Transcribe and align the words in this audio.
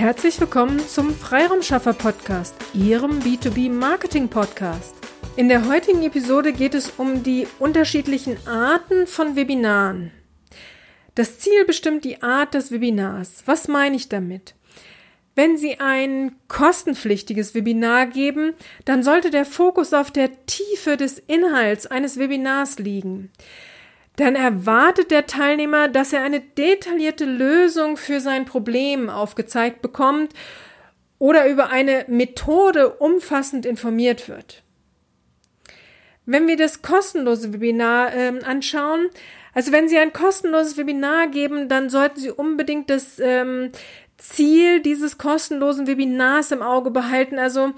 Herzlich 0.00 0.40
willkommen 0.40 0.78
zum 0.78 1.14
Freiraumschaffer 1.14 1.92
Podcast, 1.92 2.54
Ihrem 2.72 3.18
B2B 3.20 3.70
Marketing 3.70 4.28
Podcast. 4.28 4.94
In 5.36 5.50
der 5.50 5.68
heutigen 5.68 6.02
Episode 6.02 6.54
geht 6.54 6.74
es 6.74 6.88
um 6.96 7.22
die 7.22 7.46
unterschiedlichen 7.58 8.38
Arten 8.48 9.06
von 9.06 9.36
Webinaren. 9.36 10.10
Das 11.16 11.38
Ziel 11.38 11.66
bestimmt 11.66 12.06
die 12.06 12.22
Art 12.22 12.54
des 12.54 12.72
Webinars. 12.72 13.42
Was 13.44 13.68
meine 13.68 13.94
ich 13.94 14.08
damit? 14.08 14.54
Wenn 15.34 15.58
Sie 15.58 15.80
ein 15.80 16.34
kostenpflichtiges 16.48 17.54
Webinar 17.54 18.06
geben, 18.06 18.54
dann 18.86 19.02
sollte 19.02 19.30
der 19.30 19.44
Fokus 19.44 19.92
auf 19.92 20.10
der 20.10 20.30
Tiefe 20.46 20.96
des 20.96 21.18
Inhalts 21.18 21.86
eines 21.86 22.18
Webinars 22.18 22.78
liegen. 22.78 23.30
Dann 24.20 24.34
erwartet 24.34 25.10
der 25.10 25.26
Teilnehmer, 25.26 25.88
dass 25.88 26.12
er 26.12 26.22
eine 26.22 26.40
detaillierte 26.40 27.24
Lösung 27.24 27.96
für 27.96 28.20
sein 28.20 28.44
Problem 28.44 29.08
aufgezeigt 29.08 29.80
bekommt 29.80 30.34
oder 31.18 31.48
über 31.48 31.70
eine 31.70 32.04
Methode 32.06 32.90
umfassend 32.90 33.64
informiert 33.64 34.28
wird. 34.28 34.62
Wenn 36.26 36.46
wir 36.46 36.58
das 36.58 36.82
kostenlose 36.82 37.54
Webinar 37.54 38.14
äh, 38.14 38.38
anschauen, 38.44 39.08
also 39.54 39.72
wenn 39.72 39.88
Sie 39.88 39.96
ein 39.96 40.12
kostenloses 40.12 40.76
Webinar 40.76 41.28
geben, 41.28 41.70
dann 41.70 41.88
sollten 41.88 42.20
Sie 42.20 42.30
unbedingt 42.30 42.90
das 42.90 43.18
ähm, 43.20 43.72
Ziel 44.18 44.80
dieses 44.80 45.16
kostenlosen 45.16 45.86
Webinars 45.86 46.52
im 46.52 46.60
Auge 46.60 46.90
behalten. 46.90 47.38
Also 47.38 47.72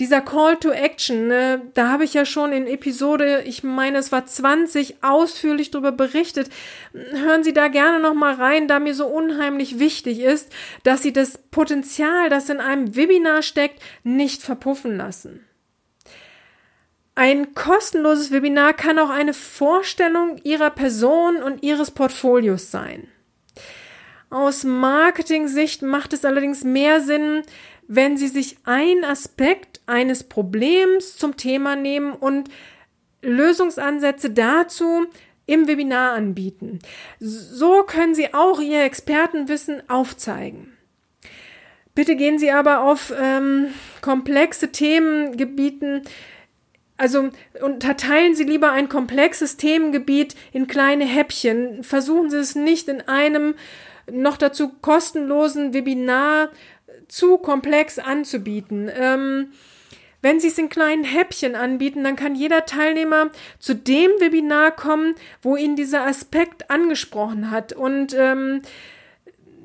dieser 0.00 0.20
Call 0.20 0.56
to 0.56 0.70
Action, 0.70 1.28
ne, 1.28 1.62
da 1.74 1.88
habe 1.88 2.04
ich 2.04 2.14
ja 2.14 2.24
schon 2.24 2.52
in 2.52 2.66
Episode, 2.66 3.42
ich 3.42 3.62
meine, 3.62 3.98
es 3.98 4.10
war 4.10 4.26
20, 4.26 5.02
ausführlich 5.02 5.70
darüber 5.70 5.92
berichtet. 5.92 6.48
Hören 6.92 7.44
Sie 7.44 7.52
da 7.52 7.68
gerne 7.68 8.00
noch 8.00 8.14
mal 8.14 8.34
rein, 8.34 8.68
da 8.68 8.78
mir 8.78 8.94
so 8.94 9.06
unheimlich 9.06 9.78
wichtig 9.78 10.20
ist, 10.20 10.50
dass 10.82 11.02
Sie 11.02 11.12
das 11.12 11.38
Potenzial, 11.38 12.30
das 12.30 12.48
in 12.48 12.60
einem 12.60 12.96
Webinar 12.96 13.42
steckt, 13.42 13.82
nicht 14.02 14.42
verpuffen 14.42 14.96
lassen. 14.96 15.46
Ein 17.14 17.54
kostenloses 17.54 18.32
Webinar 18.32 18.72
kann 18.72 18.98
auch 18.98 19.10
eine 19.10 19.34
Vorstellung 19.34 20.38
Ihrer 20.44 20.70
Person 20.70 21.42
und 21.42 21.62
Ihres 21.62 21.90
Portfolios 21.90 22.70
sein. 22.70 23.08
Aus 24.30 24.64
Marketing-Sicht 24.64 25.82
macht 25.82 26.14
es 26.14 26.24
allerdings 26.24 26.64
mehr 26.64 27.02
Sinn, 27.02 27.42
wenn 27.88 28.16
Sie 28.16 28.28
sich 28.28 28.56
ein 28.64 29.04
Aspekt 29.04 29.80
eines 29.86 30.24
Problems 30.24 31.16
zum 31.16 31.36
Thema 31.36 31.76
nehmen 31.76 32.12
und 32.12 32.48
Lösungsansätze 33.22 34.30
dazu 34.30 35.06
im 35.46 35.66
Webinar 35.68 36.12
anbieten. 36.12 36.78
So 37.20 37.82
können 37.82 38.14
Sie 38.14 38.32
auch 38.34 38.60
Ihr 38.60 38.84
Expertenwissen 38.84 39.88
aufzeigen. 39.88 40.72
Bitte 41.94 42.16
gehen 42.16 42.38
Sie 42.38 42.50
aber 42.50 42.80
auf 42.80 43.12
ähm, 43.18 43.66
komplexe 44.00 44.72
Themengebieten, 44.72 46.02
also 46.96 47.30
unterteilen 47.60 48.34
Sie 48.34 48.44
lieber 48.44 48.70
ein 48.70 48.88
komplexes 48.88 49.56
Themengebiet 49.56 50.36
in 50.52 50.68
kleine 50.68 51.04
Häppchen. 51.04 51.82
Versuchen 51.82 52.30
Sie 52.30 52.36
es 52.36 52.54
nicht 52.54 52.88
in 52.88 53.02
einem 53.02 53.54
noch 54.10 54.36
dazu 54.36 54.68
kostenlosen 54.68 55.74
Webinar 55.74 56.50
zu 57.08 57.38
komplex 57.38 57.98
anzubieten. 57.98 58.90
Ähm, 58.94 59.52
wenn 60.22 60.38
Sie 60.38 60.48
es 60.48 60.58
in 60.58 60.68
kleinen 60.68 61.02
Häppchen 61.02 61.56
anbieten, 61.56 62.04
dann 62.04 62.14
kann 62.16 62.36
jeder 62.36 62.64
Teilnehmer 62.64 63.30
zu 63.58 63.74
dem 63.74 64.10
Webinar 64.20 64.70
kommen, 64.70 65.16
wo 65.42 65.56
ihn 65.56 65.74
dieser 65.74 66.06
Aspekt 66.06 66.70
angesprochen 66.70 67.50
hat. 67.50 67.72
Und 67.72 68.14
ähm, 68.16 68.62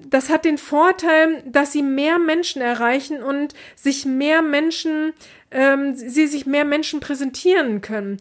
das 0.10 0.30
hat 0.30 0.46
den 0.46 0.58
Vorteil, 0.58 1.44
dass 1.46 1.72
Sie 1.72 1.84
mehr 1.84 2.18
Menschen 2.18 2.62
erreichen 2.62 3.22
und 3.22 3.54
sich 3.76 4.06
mehr 4.06 4.42
Menschen, 4.42 5.14
ähm, 5.52 5.96
Sie 5.96 6.26
sich 6.26 6.48
mehr 6.48 6.66
Menschen 6.66 7.00
präsentieren 7.00 7.82
können. 7.82 8.18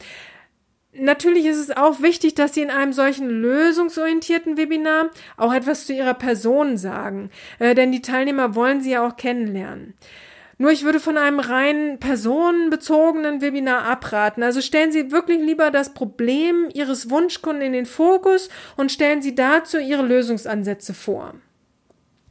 Natürlich 0.98 1.46
ist 1.46 1.58
es 1.58 1.77
auch 1.77 2.01
wichtig, 2.01 2.34
dass 2.34 2.55
Sie 2.55 2.62
in 2.62 2.70
einem 2.70 2.92
solchen 2.92 3.29
lösungsorientierten 3.29 4.57
Webinar 4.57 5.11
auch 5.36 5.52
etwas 5.52 5.86
zu 5.86 5.92
Ihrer 5.92 6.14
Person 6.14 6.77
sagen, 6.77 7.30
äh, 7.58 7.74
denn 7.74 7.92
die 7.92 8.02
Teilnehmer 8.02 8.55
wollen 8.55 8.80
Sie 8.80 8.92
ja 8.92 9.07
auch 9.07 9.17
kennenlernen. 9.17 9.95
Nur 10.58 10.70
ich 10.70 10.84
würde 10.84 11.01
von 11.01 11.18
einem 11.18 11.39
rein 11.39 11.98
personenbezogenen 12.01 13.42
Webinar 13.42 13.84
abraten. 13.84 14.42
Also 14.42 14.62
stellen 14.62 14.90
Sie 14.90 15.12
wirklich 15.12 15.40
lieber 15.40 15.70
das 15.70 15.92
Problem 15.92 16.68
Ihres 16.73 17.11
Wunschkunden 17.11 17.63
in 17.63 17.73
den 17.73 17.86
Fokus 17.86 18.48
und 18.77 18.90
stellen 18.90 19.20
Sie 19.20 19.34
dazu 19.34 19.78
Ihre 19.78 20.02
Lösungsansätze 20.02 20.95
vor. 20.95 21.34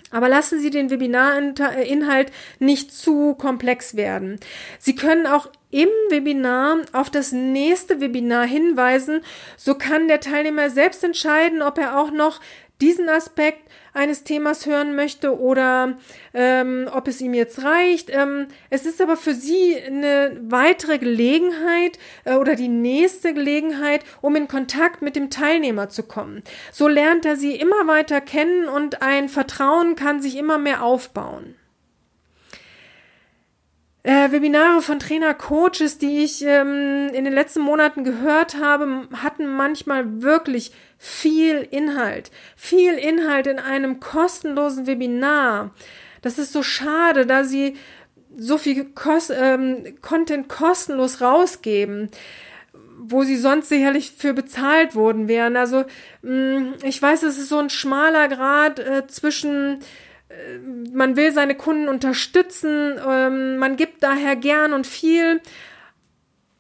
Aber 0.09 0.29
lassen 0.29 0.59
Sie 0.59 0.69
den 0.69 0.89
Webinarinhalt 0.89 2.31
nicht 2.59 2.91
zu 2.93 3.35
komplex 3.35 3.95
werden. 3.95 4.39
Sie 4.79 4.95
können 4.95 5.27
auch 5.27 5.49
im 5.75 5.89
Webinar 6.09 6.77
auf 6.93 7.09
das 7.09 7.33
nächste 7.33 7.99
Webinar 7.99 8.45
hinweisen. 8.45 9.19
So 9.57 9.75
kann 9.75 10.07
der 10.07 10.21
Teilnehmer 10.21 10.69
selbst 10.69 11.03
entscheiden, 11.03 11.61
ob 11.61 11.77
er 11.77 11.99
auch 11.99 12.11
noch 12.11 12.39
diesen 12.79 13.09
Aspekt 13.09 13.69
eines 13.93 14.23
Themas 14.23 14.65
hören 14.65 14.95
möchte 14.95 15.37
oder 15.37 15.97
ähm, 16.33 16.89
ob 16.93 17.09
es 17.09 17.19
ihm 17.19 17.33
jetzt 17.33 17.61
reicht. 17.61 18.09
Ähm, 18.09 18.47
es 18.69 18.85
ist 18.85 19.01
aber 19.01 19.17
für 19.17 19.33
Sie 19.33 19.77
eine 19.77 20.37
weitere 20.43 20.97
Gelegenheit 20.97 21.99
äh, 22.23 22.35
oder 22.35 22.55
die 22.55 22.69
nächste 22.69 23.33
Gelegenheit, 23.33 24.05
um 24.21 24.37
in 24.37 24.47
Kontakt 24.47 25.01
mit 25.01 25.17
dem 25.17 25.29
Teilnehmer 25.29 25.89
zu 25.89 26.03
kommen. 26.03 26.41
So 26.71 26.87
lernt 26.87 27.25
er 27.25 27.35
Sie 27.35 27.53
immer 27.55 27.85
weiter 27.87 28.21
kennen 28.21 28.69
und 28.69 29.01
ein 29.01 29.27
Vertrauen 29.27 29.97
kann 29.97 30.21
sich 30.21 30.37
immer 30.37 30.57
mehr 30.57 30.83
aufbauen. 30.83 31.55
Äh, 34.05 34.31
Webinare 34.31 34.83
von 34.83 34.99
Trainer, 34.99 35.33
Coaches, 35.33 35.97
die 35.97 36.23
ich 36.23 36.43
ähm, 36.45 37.09
in 37.11 37.25
den 37.25 37.33
letzten 37.33 37.61
Monaten 37.61 38.03
gehört 38.03 38.55
habe, 38.61 39.07
hatten 39.13 39.47
manchmal 39.47 40.21
wirklich 40.21 40.71
viel 40.99 41.67
Inhalt. 41.71 42.29
Viel 42.55 42.93
Inhalt 42.93 43.47
in 43.47 43.57
einem 43.57 43.99
kostenlosen 43.99 44.85
Webinar. 44.85 45.71
Das 46.21 46.37
ist 46.37 46.53
so 46.53 46.61
schade, 46.61 47.25
da 47.25 47.43
sie 47.43 47.77
so 48.37 48.59
viel 48.59 48.85
Kos 48.85 49.31
ähm, 49.31 49.95
Content 50.03 50.49
kostenlos 50.49 51.21
rausgeben 51.21 52.11
wo 52.97 53.23
sie 53.23 53.35
sonst 53.35 53.67
sicherlich 53.69 54.11
für 54.11 54.33
bezahlt 54.33 54.95
worden 54.95 55.27
wären. 55.27 55.57
Also 55.57 55.83
ich 56.81 57.01
weiß, 57.01 57.23
es 57.23 57.37
ist 57.37 57.49
so 57.49 57.59
ein 57.59 57.69
schmaler 57.69 58.29
Grad 58.29 58.79
äh, 58.79 59.05
zwischen 59.05 59.79
man 60.93 61.15
will 61.15 61.31
seine 61.31 61.55
Kunden 61.55 61.87
unterstützen, 61.87 62.99
ähm, 63.07 63.57
man 63.57 63.75
gibt 63.75 64.03
daher 64.03 64.35
gern 64.35 64.73
und 64.73 64.87
viel, 64.87 65.41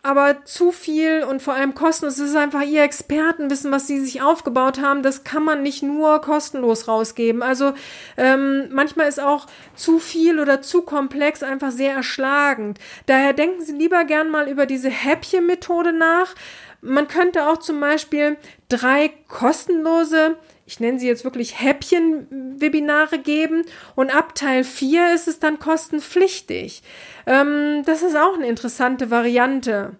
aber 0.03 0.45
zu 0.45 0.71
viel 0.71 1.23
und 1.23 1.41
vor 1.41 1.55
allem 1.55 1.73
kostenlos. 1.73 2.19
Es 2.19 2.29
ist 2.29 2.35
einfach 2.35 2.61
ihr 2.61 2.83
Expertenwissen, 2.83 3.71
was 3.71 3.87
sie 3.87 3.99
sich 3.99 4.21
aufgebaut 4.21 4.79
haben. 4.79 5.01
Das 5.01 5.23
kann 5.23 5.43
man 5.43 5.63
nicht 5.63 5.81
nur 5.81 6.21
kostenlos 6.21 6.87
rausgeben. 6.87 7.41
Also 7.41 7.73
ähm, 8.15 8.67
manchmal 8.69 9.07
ist 9.07 9.19
auch 9.19 9.47
zu 9.75 9.97
viel 9.97 10.39
oder 10.39 10.61
zu 10.61 10.83
komplex 10.83 11.41
einfach 11.41 11.71
sehr 11.71 11.95
erschlagend. 11.95 12.77
Daher 13.07 13.33
denken 13.33 13.63
Sie 13.63 13.73
lieber 13.73 14.03
gern 14.05 14.29
mal 14.29 14.47
über 14.47 14.67
diese 14.67 14.89
Häppchen-Methode 14.89 15.91
nach. 15.91 16.35
Man 16.81 17.07
könnte 17.07 17.47
auch 17.47 17.57
zum 17.57 17.79
Beispiel 17.79 18.37
drei 18.69 19.11
kostenlose 19.27 20.35
ich 20.65 20.79
nenne 20.79 20.99
sie 20.99 21.07
jetzt 21.07 21.23
wirklich 21.23 21.61
Häppchen-Webinare 21.61 23.19
geben 23.19 23.65
und 23.95 24.13
ab 24.13 24.33
Teil 24.33 24.63
4 24.63 25.13
ist 25.13 25.27
es 25.27 25.39
dann 25.39 25.59
kostenpflichtig. 25.59 26.81
Ähm, 27.27 27.83
das 27.85 28.01
ist 28.01 28.17
auch 28.17 28.33
eine 28.33 28.47
interessante 28.47 29.11
Variante. 29.11 29.95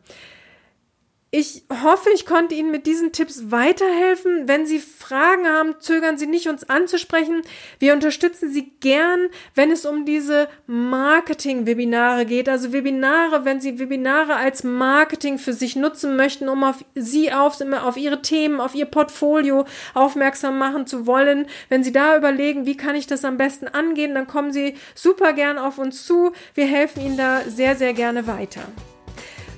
Ich 1.38 1.64
hoffe, 1.84 2.12
ich 2.14 2.26
konnte 2.26 2.56
Ihnen 2.56 2.72
mit 2.72 2.86
diesen 2.86 3.12
Tipps 3.12 3.52
weiterhelfen. 3.52 4.48
Wenn 4.48 4.66
Sie 4.66 4.80
Fragen 4.80 5.46
haben, 5.46 5.76
zögern 5.80 6.18
Sie 6.18 6.28
nicht, 6.28 6.48
uns 6.48 6.70
anzusprechen. 6.70 7.42
Wir 7.78 7.92
unterstützen 7.92 8.50
Sie 8.54 8.72
gern, 8.80 9.28
wenn 9.54 9.70
es 9.70 9.86
um 9.86 10.06
diese 10.06 10.48
Marketing-Webinare 10.68 12.26
geht. 12.26 12.48
Also 12.48 12.72
Webinare, 12.72 13.44
wenn 13.44 13.60
Sie 13.60 13.80
Webinare 13.80 14.36
als 14.36 14.64
Marketing 14.64 15.38
für 15.38 15.52
sich 15.52 15.76
nutzen 15.76 16.16
möchten, 16.16 16.48
um 16.48 16.64
auf 16.64 16.86
Sie 16.96 17.34
auf, 17.34 17.60
auf 17.84 17.98
Ihre 17.98 18.22
Themen, 18.22 18.62
auf 18.62 18.74
Ihr 18.74 18.86
Portfolio 18.86 19.66
aufmerksam 19.94 20.58
machen 20.58 20.88
zu 20.88 21.06
wollen. 21.06 21.48
Wenn 21.68 21.84
Sie 21.84 21.92
da 21.92 22.16
überlegen, 22.16 22.66
wie 22.66 22.78
kann 22.78 22.96
ich 22.96 23.08
das 23.08 23.26
am 23.26 23.36
besten 23.36 23.68
angehen, 23.68 24.16
dann 24.16 24.28
kommen 24.28 24.54
Sie 24.54 24.76
super 24.94 25.34
gern 25.34 25.58
auf 25.58 25.80
uns 25.80 26.06
zu. 26.06 26.32
Wir 26.54 26.68
helfen 26.68 27.06
Ihnen 27.06 27.18
da 27.18 27.42
sehr, 27.42 27.76
sehr 27.76 27.94
gerne 27.94 28.26
weiter. 28.26 28.62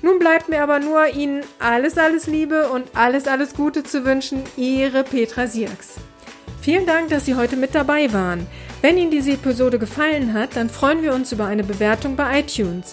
Nun 0.02 0.18
bleibt 0.18 0.48
mir 0.48 0.62
aber 0.62 0.78
nur, 0.78 1.06
Ihnen 1.08 1.42
alles, 1.58 1.98
alles 1.98 2.26
Liebe 2.26 2.68
und 2.68 2.86
alles, 2.94 3.26
alles 3.26 3.54
Gute 3.54 3.82
zu 3.82 4.04
wünschen. 4.04 4.42
Ihre 4.56 5.04
Petra 5.04 5.46
Sierks. 5.46 5.94
Vielen 6.60 6.86
Dank, 6.86 7.08
dass 7.08 7.24
Sie 7.24 7.34
heute 7.34 7.56
mit 7.56 7.74
dabei 7.74 8.12
waren. 8.12 8.46
Wenn 8.80 8.98
Ihnen 8.98 9.10
diese 9.10 9.32
Episode 9.32 9.78
gefallen 9.78 10.34
hat, 10.34 10.54
dann 10.54 10.70
freuen 10.70 11.02
wir 11.02 11.14
uns 11.14 11.32
über 11.32 11.46
eine 11.46 11.64
Bewertung 11.64 12.14
bei 12.14 12.40
iTunes. 12.40 12.92